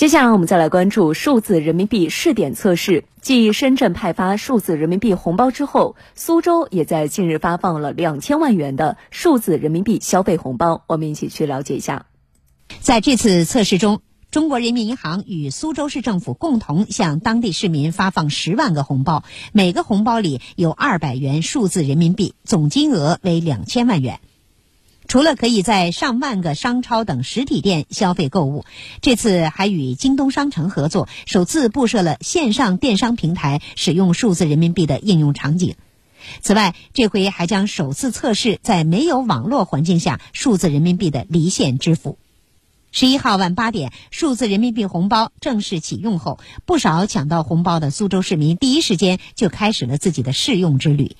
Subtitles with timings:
[0.00, 3.04] 接下来我们再来关注数字人民币试点测试。
[3.20, 10.84] 继深圳派发数字人民币红包之后，苏州也在近日发放了两千万元的数字人民币消费红包。
[10.86, 12.06] 我们一起去了解一下。
[12.80, 14.00] 在这次测试中，
[14.30, 24.20] 中国人民银行与苏州市政府共同向当地市民发放十万个红包，每个红包里有二百元数字人民币，总金额为两千万元。
[25.10, 28.64] 除了可以在上万个商超等实体店消费购物，
[29.00, 35.74] 这次还与京东商城合作，首次布设了线上电商平台使用数字人民币的应用场景。
[36.42, 42.16] 此外，这回还将首次测试在没有网络环境下数字人民币的离线支付。
[42.92, 51.16] 十一号晚八点，数字人民币红包正式启用后，不少抢到红包的苏州市民第一时间就开始了自己的试用之旅。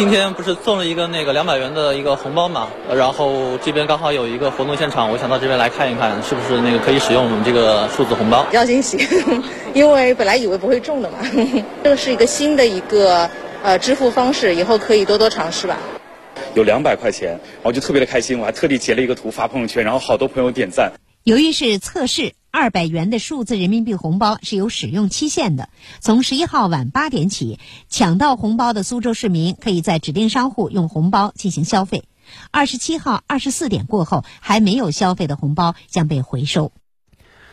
[0.00, 8.42] 今天不是送了一个那个两百元的一个红包嘛，然后这边刚好有一个活动现场，我想到这边来看一看，是不是那个可以使用我们这个数字红包？
[8.44, 9.06] 比较惊喜，
[9.74, 11.18] 因为本来以为不会中的嘛，
[11.84, 13.28] 这个是一个新的一个
[13.62, 15.76] 呃支付方式，以后可以多多尝试吧。
[16.54, 20.92] 有两百块钱，我就特别的开心，我还特地截了一个图发朋友圈，然后好多朋友点赞。
[21.24, 25.68] 由于是测试，二百元的数字人民币红包是有使用期限的。
[26.00, 32.04] 从十一号晚八点起，抢到红包的苏州市民可以在指定商户用红包进行消费。
[32.50, 36.72] 二十七号二十四点过后，还没有消费的红包将被回收。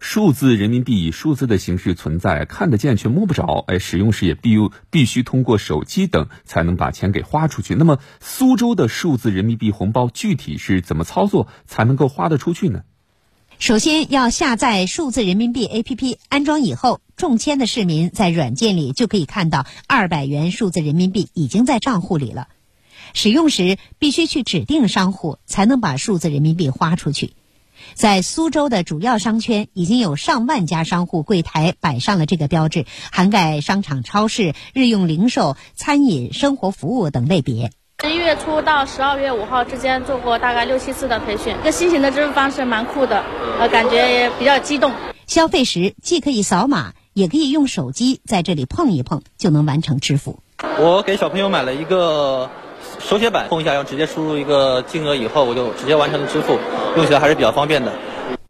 [0.00, 3.64] 数字人民币以数字的形式存在，看得见却摸不着。
[3.66, 4.54] 哎，使用时也必
[4.90, 7.74] 必须通过手机等才能把钱给花出去。
[7.74, 12.82] 那么，苏州的数字人民币红包具体是怎么操作才能够花得出去呢？
[13.58, 22.46] 首先要下载数字人民币 APP，安装以后，中签的市民在软件里就可以看到二百元数字人民币已经在账户里了。
[23.14, 27.32] 使用时必须去指定商户才能把数字人民币花出去。
[27.94, 37.72] 在苏州的主要商圈，已经有上万家商户柜台摆上了这个标志，涵盖商场、超市、日用零售、餐饮、生活服务等类别。
[38.08, 43.22] 十一月初到十二月五号之间做过大概六七次的培训，这个新型的支付方式蛮酷的，
[43.60, 44.94] 呃，感觉也比较激动。
[45.26, 50.38] 消费时既可以扫码，也可以用手机在这里碰一碰，就能完成支付。
[50.78, 52.48] 我给小朋友买了一个
[52.98, 56.58] 手写板，碰一下，然后直接输入一个金额以后，我就直接完成了支付，
[56.96, 57.92] 用起来还是比较方便的。